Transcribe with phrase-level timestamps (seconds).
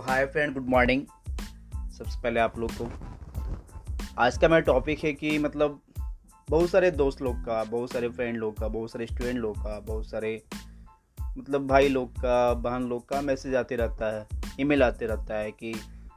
[0.00, 1.02] Hi friend good morning
[1.98, 2.90] सबसे पहले आप लोग को।
[4.18, 5.80] आज का मेरा टॉपिक है कि मतलब
[6.50, 9.80] बहुत सारे दोस्त लोग का, बहुत सारे फ्रेंड लोग का, बहुत सारे स्टूडेंट लोग का,
[9.80, 10.42] बहुत सारे
[11.38, 14.26] मतलब भाई लोग का, बहन लोग का मैसेज आते रहता है
[14.60, 15.74] ईमेल आते रहता है कि,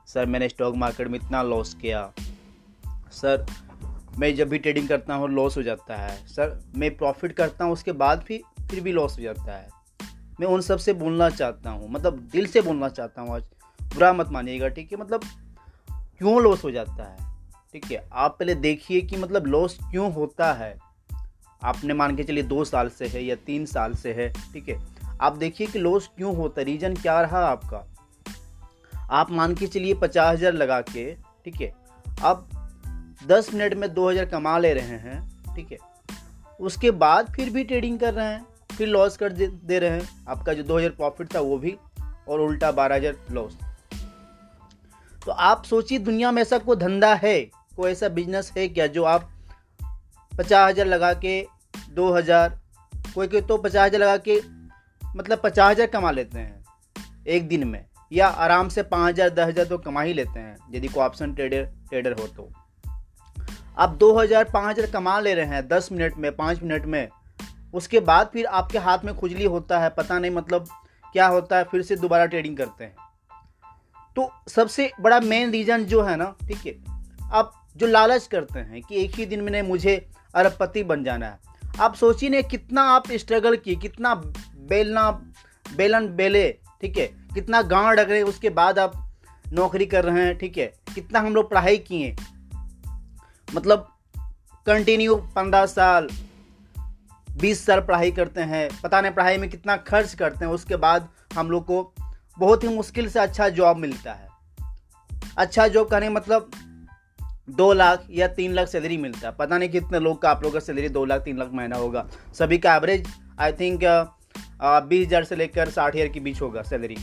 [0.08, 2.14] सर, मैंने स्टॉक मार्केट में इतना लॉस किया।
[3.12, 3.46] सर,
[4.20, 7.74] मैं जब भी ट्रेडिंग करता हूँ लॉस हो जाता है। सर, मैं प्रॉफिट करता हूँ,
[7.74, 9.70] उसके बाद भी, फिर भी लॉस हो जाता है।
[10.40, 13.44] मैं उन सबसे बोलना चाहता हूँ मतलब दिल से बोलना चाहता हूँ आज
[13.94, 14.98] बुरा मत मानिएगा ठीक है?
[14.98, 15.22] मतलब
[16.20, 17.28] क्यों लॉस हो जाता है?
[17.74, 20.78] ठीक है आप पहले देखिए कि मतलब लॉस क्यों होता है।
[21.62, 24.80] आपने मान के चलिए दो साल से है या तीन साल से है ठीक है?
[25.22, 27.86] आप देखिए कि लॉस क्यों होता है रीज़न क्या रहा आपका?
[29.12, 31.14] आप मान के चलिए पचास हज़ार लगा के
[31.46, 31.72] ठीक है?
[32.22, 32.50] आप
[33.28, 35.78] दस मिनट में दो हज़ार कमा ले रहे हैं ठीक है?
[36.60, 40.26] उसके बाद फिर भी ट्रेडिंग कर रहे हैं फिर लॉस कर दे, दे रहे हैं।
[40.28, 41.76] आपका जो 2000 प्रॉफिट था वो भी
[42.28, 43.58] और उल्टा 12000 लॉस
[45.26, 47.40] तो आप सोचिए दुनिया में ऐसा कोई धंधा है,
[47.76, 49.30] कोई ऐसा बिज़नेस है क्या जो आप
[50.32, 51.42] पचास हज़ार लगा के
[51.92, 52.50] दो हज़ार,
[53.16, 54.40] कोई कोई तो पचास हज़ार लगा के
[55.02, 56.64] मतलब पचास हज़ार कमा लेते हैं
[57.28, 60.56] एक दिन में, या आराम से पाँच हज़ार, दस हज़ार तो कमा ही लेते हैं,
[60.74, 62.50] यदि कोई ऑप्शन ट्रेडर ट्रेडर हो तो।
[63.78, 67.08] आप दो हज़ार, पाँच हज़ार कमा ले रहे हैं, दस मिनट में, पाँच मिनट में,
[67.74, 70.68] उसके बाद फिर आपके हाथ में खुजली होता है, पता नहीं मतलब
[71.16, 72.96] क्या होता है, फिर से दोबारा ट्रेडिंग करते हैं।
[74.16, 76.76] तो सबसे बड़ा मेन रीज़न जो है ना, ठीक है,
[77.32, 79.96] आप जो लालच करते हैं कि एक ही दिन में मुझे
[80.36, 81.40] अरबपति बन जाना है,
[81.80, 84.14] आप सोचिए ना कितना आप स्ट्रगल किए, कितना
[84.70, 85.12] बेलना,
[85.76, 86.50] बेलन बेले,
[86.82, 88.94] ठीक है, कितना गाँव रहे उसके बाद आप
[89.54, 90.66] नौकरी कर रहे हैं, ठीक है,
[90.96, 92.16] कितना हम लोग पढ़ाई किए
[93.54, 93.88] मतलब
[94.68, 96.08] कंटिन्यू पंद्रह साल,
[97.38, 101.10] बीस साल पढ़ाई करते हैं, पता नहीं पढ़ाई में कितना खर्च करते हैं, उसके बाद
[101.34, 101.94] हम लोग को
[102.40, 104.28] बहुत ही मुश्किल से अच्छा जॉब मिलता है।
[105.38, 106.52] अच्छा जॉब करने मतलब
[107.52, 110.54] दो लाख या तीन लाख सैलरी मिलता है। पता नहीं कितने लोग का आप लोग
[110.54, 113.08] का सैलरी दो लाख, तीन लाख महीना होगा। सभी का एवरेज
[113.40, 113.80] आई थिंक
[114.62, 116.98] बीस हज़ार से लेकर साठ हज़ार के बीच होगा सैलरी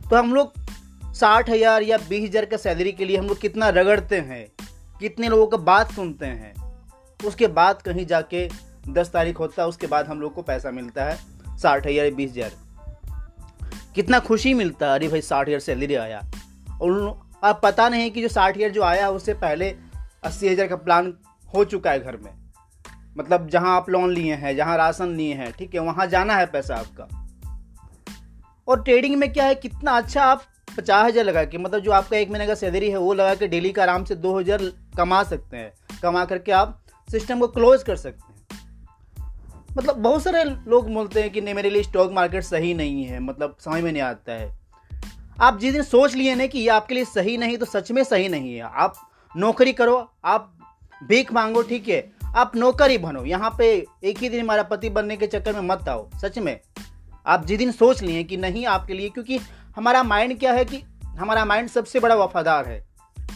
[0.00, 0.52] तो हम लोग
[1.14, 4.46] साठ हज़ार या बीस हज़ार का सैलरी के लिए हम लोग कितना रगड़ते हैं,
[5.00, 6.54] कितने लोगों का बात सुनते हैं,
[7.20, 8.48] उसके बाद कहीं जाके
[8.90, 12.10] दस तारीख होता है, उसके बाद हम लोग को पैसा मिलता है साठ हज़ार या
[12.12, 12.50] बीस हज़ार।
[13.94, 14.94] कितना खुशी मिलता है?
[14.94, 16.22] अरे भाई, साठ हज़ार सैलरी आया।
[16.82, 19.74] और अब पता नहीं कि जो साठ हज़ार जो आया, उससे पहले
[20.24, 21.12] अस्सी हज़ार का प्लान
[21.48, 22.30] हो चुका है घर में।
[23.18, 26.46] मतलब जहाँ आप लोन लिए हैं, जहाँ राशन लिए हैं, ठीक है, वहाँ जाना है
[26.46, 27.08] पैसा आपका।
[28.68, 30.42] और ट्रेडिंग में क्या है, कितना अच्छा आप
[30.76, 33.48] पचास हज़ार लगा के मतलब जो आपका एक महीने का सैलरी है, वो लगा के
[33.48, 34.62] डेली का आराम से दो हज़ार
[34.96, 35.72] कमा सकते हैं।
[36.02, 38.29] कमा करके आप सिस्टम को क्लोज कर सकते हैं।
[39.76, 43.20] मतलब बहुत सारे लोग बोलते हैं कि नहीं, मेरे लिए स्टॉक मार्केट सही नहीं है
[43.20, 44.58] मतलब समझ में नहीं आता है।
[45.40, 48.02] आप जिस दिन सोच लिए ना कि ये आपके लिए सही नहीं तो सच में
[48.04, 48.94] सही नहीं है। आप
[49.34, 50.52] नौकरी करो, आप
[51.02, 52.00] भीख मांगो, ठीक है।
[52.36, 55.88] आप नौकरी बनो, यहाँ पे एक ही दिन हमारा पति बनने के चक्कर में मत
[55.88, 56.58] आओ, सच में।
[57.26, 59.40] आप जिस दिन सोच लिए कि नहीं आपके लिए, क्योंकि
[59.76, 60.82] हमारा माइंड क्या है कि
[61.18, 62.84] हमारा माइंड सबसे बड़ा वफादार है।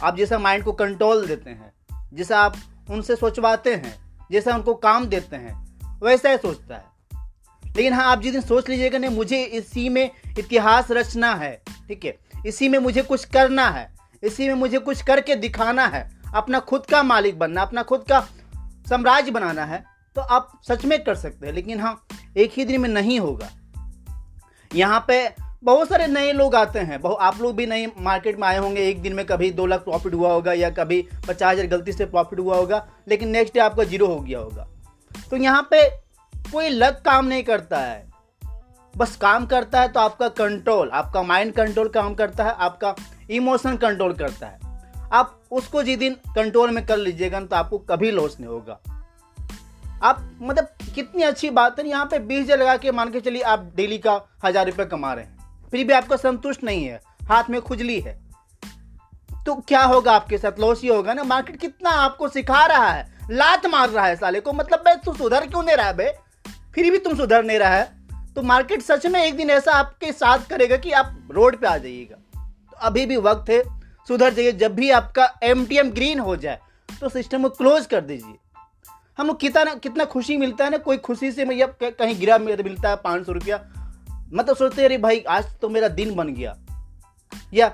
[0.03, 1.73] आप जैसा माइंड को कंट्रोल देते हैं,
[2.15, 2.57] जैसा आप
[2.91, 3.95] उनसे सोचवाते हैं,
[4.33, 5.64] जैसा उनको काम देते हैं
[6.03, 6.93] वैसा ही सोचता है।
[7.63, 11.55] लेकिन हाँ आप जिस दिन सोच लीजिएगा नहीं, मुझे इसी में इतिहास रचना है,
[11.89, 12.17] ठीक है?
[12.47, 13.89] इसी में मुझे कुछ करना है,
[14.23, 18.21] इसी में मुझे कुछ करके दिखाना है, अपना खुद का मालिक बनना, अपना खुद का
[18.87, 19.85] साम्राज्य बनाना है
[20.17, 22.07] तो आप सच में कर सकते हैं। लेकिन हाँ
[22.37, 23.49] एक ही दिन में नहीं होगा।
[24.71, 25.17] यहाँ पे
[25.65, 28.89] बहुत सारे नए लोग आते हैं। बहुत आप लोग भी नए मार्केट में आए होंगे,
[28.89, 32.07] एक दिन में कभी दो लाख प्रॉफिट हुआ होगा या कभी पचास हज़ार गलती से
[32.07, 34.69] प्रॉफिट हुआ होगा, लेकिन नेक्स्ट डे आपका ज़ीरो हो गया होगा।
[35.35, 35.79] तो यहाँ पे
[36.35, 38.07] कोई लक काम नहीं करता है।
[38.95, 42.95] बस काम करता है तो आपका कंट्रोल आपका माइंड कंट्रोल काम करता है, आपका
[43.31, 47.79] इमोशन कंट्रोल करता है। आप उसको जिस दिन कंट्रोल में कर लीजिएगा ना तो आपको
[47.81, 48.79] कभी लॉस नहीं होगा।
[50.03, 53.43] आप मतलब कितनी अच्छी बात है, यहाँ पे बीस हज़ार लगा के मान के चलिए
[53.45, 57.51] आप डेली का हज़ार रुपये कमा रहे हैं। फिर भी आपका संतुष्ट नहीं है, हाथ
[57.51, 58.19] में खुजली है।
[59.47, 60.61] तो क्या होगा आपके साथ?
[60.61, 64.41] लॉस ही होगा ना। मार्केट कितना आपको सिखा रहा है। लात मार रहा है साले
[64.41, 66.13] को। मतलब भाई तू सुधर क्यों नहीं रहा है
[66.75, 70.13] फिर भी तुम सुधर नहीं रहा है। तो मार्केट सच में एक दिन ऐसा आपके
[70.13, 73.63] साथ करेगा कि आप रोड पे आ जाइएगा। तो अभी भी वक्त है,
[74.09, 76.59] सुधर जाइए। जब भी आपका एमटीएम ग्रीन हो जाए
[77.01, 78.35] तो सिस्टम को क्लोज कर दीजिए।
[79.19, 82.97] हम कितना कितना खुशी मिलता है ना, कोई खुशी से मैं कहीं गिरा मिलता है
[82.97, 83.61] पाँच सौ रुपया।
[84.33, 86.57] मतलब सोचते अरे भाई, आज तो मेरा दिन बन गया।
[87.55, 87.73] या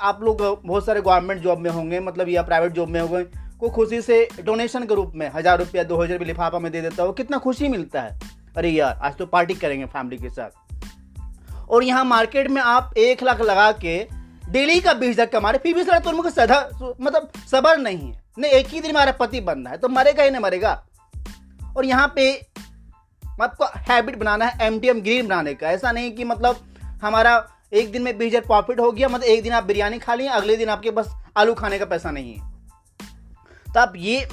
[0.00, 3.68] आप लोग बहुत सारे गवर्नमेंट जॉब में होंगे मतलब या प्राइवेट जॉब में होंगे। को
[3.70, 7.02] खुशी से डोनेशन के रूप में हज़ार रुपया, दो हज़ार रुपये लिफाफा में दे देता
[7.02, 8.18] हूँ। कितना खुशी मिलता है।
[8.56, 13.22] अरे यार, आज तो पार्टी करेंगे फैमिली के साथ। और यहाँ मार्केट में आप एक
[13.22, 13.98] लाख लगा के
[14.44, 16.68] डेली का बीस हज़ार कमा रहे। फिर भी साला तुम सदा
[17.00, 20.30] मतलब सबर नहीं है। नहीं, एक ही दिन हमारा पति बनना है तो मरेगा ही
[20.30, 20.82] नहीं, मरेगा।
[21.76, 22.32] और यहाँ पे
[23.24, 26.56] आपको हैबिट बनाना है एम टी एम ग्रीन बनाने का। ऐसा नहीं कि मतलब
[27.02, 27.32] हमारा
[27.72, 30.28] एक दिन में बीस हज़ार प्रॉफिट हो गया मतलब एक दिन आप बिरयानी खा लिए,
[30.28, 32.48] अगले दिन आपके पास आलू खाने का पैसा नहीं है।
[33.74, 34.26] तो आप ये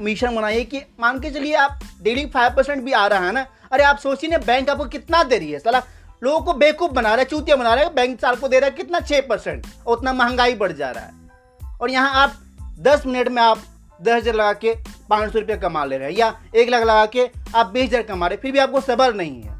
[0.00, 3.46] मिशन बनाइए कि मान के चलिए आप डेली फाइव परसेंट भी आ रहा है ना,
[3.72, 5.58] अरे आप सोचिए ना बैंक आपको कितना दे रही है?
[5.58, 5.82] सला,
[6.22, 8.70] लोगों को बेवकूफ़ बना रहा है, चूतिया बना रहा है बैंक साल को दे रहा
[8.70, 9.00] है, कितना?
[9.00, 12.34] छः परसेंट और उतना महँगाई बढ़ जा रहा है। और यहाँ आप
[12.80, 13.62] दस मिनट में आप
[14.00, 14.74] दस हज़ार लगा के
[15.08, 18.02] पाँच सौ रुपया कमा ले रहे हैं, या एक लाख लगा के आप बीस हज़ार
[18.02, 19.58] कमा रहे फिर भी आपको सबर नहीं है।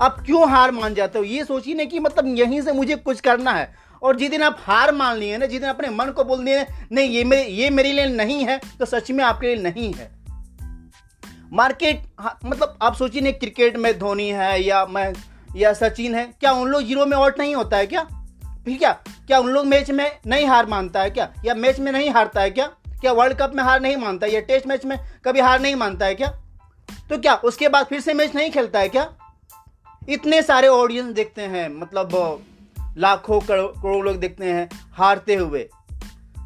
[0.00, 1.24] आप क्यों हार मान जाते हो?
[1.24, 4.56] ये सोचिए ना कि मतलब यहीं से मुझे कुछ करना है। और जिस दिन आप
[4.60, 7.70] हार मान लिए ना जिस दिन अपने मन को बोल दिए नहीं ये मेरे ये
[7.70, 10.10] मेरे लिए नहीं है तो सच में आपके लिए नहीं है।
[11.52, 15.12] मार्केट हाँ, मतलब आप सोचिए ना क्रिकेट में धोनी है या मैं
[15.56, 18.04] या सचिन है क्या उन लोग ज़ीरो में आउट नहीं होता है क्या?
[18.64, 18.92] फिर क्या?
[19.26, 21.32] क्या उन लोग मैच में नहीं हार मानता है क्या?
[21.44, 22.66] या मैच में नहीं हारता है क्या?
[23.00, 24.32] क्या वर्ल्ड कप में हार नहीं मानता है?
[24.32, 26.28] या टेस्ट मैच में कभी हार नहीं मानता है क्या?
[27.08, 29.12] तो क्या उसके बाद फिर से मैच नहीं खेलता है क्या?
[30.08, 32.08] इतने सारे ऑडियंस देखते हैं मतलब
[32.96, 35.68] लाखों करोड़ों लोग देखते हैं, हारते हुए।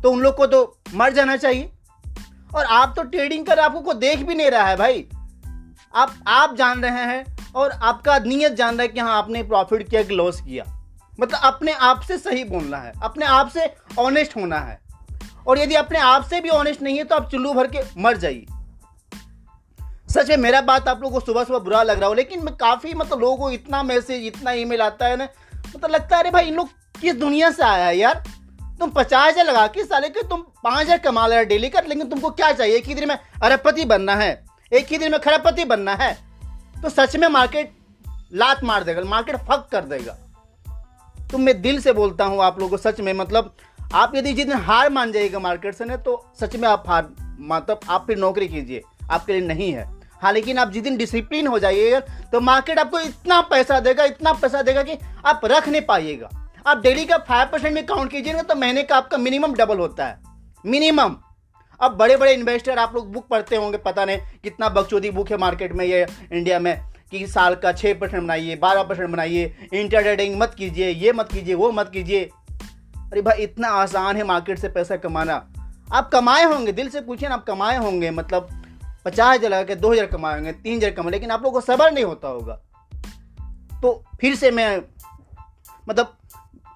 [0.03, 1.71] तो उन लोग को तो मर जाना चाहिए।
[2.55, 5.07] और आप तो ट्रेडिंग कर, आपको को देख भी नहीं रहा है भाई।
[5.95, 9.89] आप आप जान रहे हैं और आपका नीयत जान रहा है कि हाँ आपने प्रॉफिट
[9.91, 10.65] किया कि लॉस किया।
[11.21, 14.81] मतलब अपने आप से सही बोलना है, अपने आप से ऑनेस्ट होना है।
[15.47, 18.17] और यदि अपने आप से भी ऑनेस्ट नहीं है तो आप चुल्लू भर के मर
[18.17, 18.47] जाइए।
[20.09, 22.55] सच में मेरा बात आप लोगों को सुबह सुबह बुरा लग रहा हो, लेकिन मैं
[22.57, 25.29] काफ़ी मतलब लोगों को इतना मैसेज इतना ईमेल आता है ना
[25.77, 26.69] मतलब लगता है, अरे भाई, इन लोग
[27.01, 28.23] किस दुनिया से आया है यार?
[28.81, 32.09] तुम पचास हज़ार लगा के साले के, तुम पाँच हज़ार कमा रहे डेली का, लेकिन
[32.09, 32.77] तुमको क्या चाहिए?
[32.77, 36.13] एक ही दिन में अरबपति बनना है, एक ही दिन में खरबपति बनना है।
[36.75, 37.73] तो सच में मार्केट
[38.35, 40.17] लात मार देगा मार्केट फक कर देगा।
[41.31, 43.55] तो मैं दिल से बोलता हूँ आप लोगों को, सच में मतलब
[43.95, 47.09] आप यदि जिस दिन हार मान जाइएगा मार्केट से ना तो सच में आप हार
[47.41, 49.85] मतलब आप फिर नौकरी कीजिए, आपके लिए नहीं है।
[50.27, 51.99] हाँ लेकिन आप जिस दिन डिसिप्लिन हो जाइएगा
[52.31, 56.29] तो मार्केट आपको इतना पैसा देगा, इतना पैसा देगा कि आप रख नहीं पाइएगा।
[56.67, 60.07] आप डेली का फाइव परसेंट में काउंट कीजिएगा तो महीने का आपका मिनिमम डबल होता
[60.07, 60.19] है।
[60.65, 61.17] मिनिमम
[61.81, 65.37] अब बड़े बड़े इन्वेस्टर आप लोग बुक पढ़ते होंगे, पता नहीं कितना बकचोदी बुक है
[65.37, 66.81] मार्केट में ये इंडिया में,
[67.11, 71.33] कि साल का छः परसेंट बनाइए, बारह परसेंट बनाइए इंटर ट्रेडिंग मत कीजिए, ये मत
[71.33, 75.35] कीजिए, वो मत कीजिए। अरे भाई, इतना आसान है मार्केट से पैसा कमाना।
[75.93, 78.63] आप कमाए होंगे, दिल से पूछिए ना, आप कमाए होंगे मतलब
[79.07, 81.93] पचास हज़ार लगा के, दो हज़ार कमाएँगे, तीन हज़ार कमाएँगे, लेकिन आप लोगों को सबर
[81.93, 82.55] नहीं होता होगा।
[83.83, 84.83] तो फिर से मैं
[85.89, 86.17] मतलब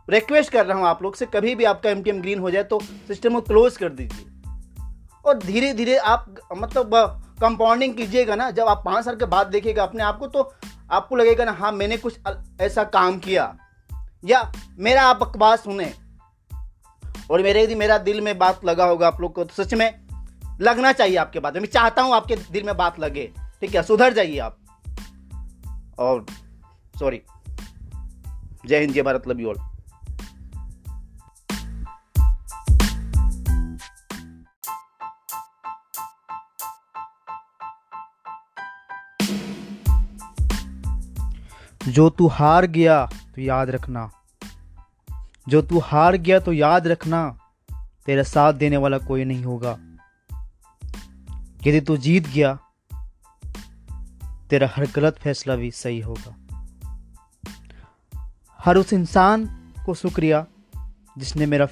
[0.09, 2.81] रिक्वेस्ट कर रहा हूँ आप लोग से, कभी भी आपका एम ग्रीन हो जाए तो
[3.09, 4.27] सिस्टम को क्लोज कर दीजिए।
[5.25, 6.95] और धीरे धीरे आप मतलब
[7.41, 10.53] कंपाउंडिंग कीजिएगा ना, जब आप पाँच साल के बाद देखिएगा अपने आप को तो
[10.91, 12.19] आपको लगेगा ना हाँ मैंने कुछ
[12.61, 13.55] ऐसा काम किया।
[14.25, 15.93] या मेरा आप अखबार सुने।
[17.31, 19.89] और मेरे यदि मेरा दिल में बात लगा होगा आप लोग को तो सच में
[20.61, 23.83] लगना चाहिए आपके बात में। मैं चाहता हूँ आपके दिल में बात लगे। ठीक है,
[23.83, 24.59] सुधर जाइए आप।
[25.99, 26.27] और
[26.99, 27.23] सॉरी
[28.67, 29.57] जय हिंद, जय भारत लव यू ऑल
[41.89, 44.11] जो तू हार गया तो याद रखना।
[45.49, 47.39] जो तू हार गया तो याद रखना।
[48.07, 49.79] तेरा साथ देने वाला कोई नहीं होगा।
[51.67, 52.59] यदि तू जीत गया,
[54.51, 56.37] तेरा हर गलत फैसला भी सही होगा।
[58.59, 59.47] हर उस इंसान
[59.87, 60.47] को शुक्रिया
[61.19, 61.69] जिसने मेरा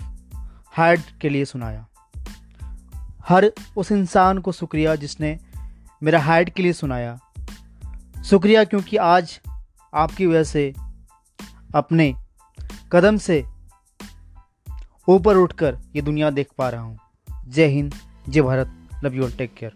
[0.73, 1.87] हार्ट के लिए सुनाया।
[3.29, 5.41] हर उस इंसान को शुक्रिया जिसने
[6.03, 7.21] मेरा हार्ट के लिए सुनाया।
[8.25, 9.41] शुक्रिया क्योंकि आज
[9.95, 10.75] आपकी वजह से,
[11.75, 12.15] अपने
[12.93, 13.45] कदम से
[15.09, 16.99] ऊपर उठकर ये दुनिया देख पा रहा हूँ।
[17.47, 17.95] जय हिंद,
[18.29, 18.88] जय Bharat.
[19.05, 19.73] Love you take care